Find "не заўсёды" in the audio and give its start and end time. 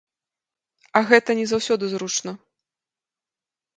1.39-1.83